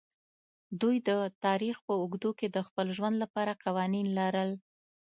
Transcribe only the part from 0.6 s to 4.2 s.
دوی د تاریخ په اوږدو کې د خپل ژوند لپاره قوانین